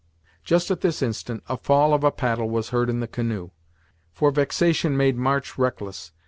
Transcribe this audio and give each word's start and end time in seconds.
Just 0.43 0.71
at 0.71 0.81
this 0.81 1.03
instant 1.03 1.43
a 1.47 1.55
fall 1.55 1.93
of 1.93 2.03
a 2.03 2.09
paddle 2.09 2.49
was 2.49 2.69
heard 2.69 2.89
in 2.89 3.01
the 3.01 3.07
canoe, 3.07 3.51
for 4.15 4.31
vexation 4.31 4.97
made 4.97 5.15
March 5.15 5.59
reckless. 5.59 6.11